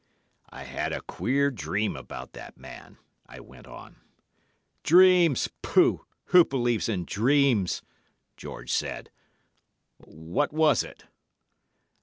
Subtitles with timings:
[0.49, 3.97] "'I had a queer dream about that man,' I went on.
[4.81, 5.47] "'Dreams!
[5.61, 6.07] Pooh!
[6.29, 7.83] Who believes in dreams!'
[8.35, 9.11] George said.
[9.99, 11.03] 'What was it?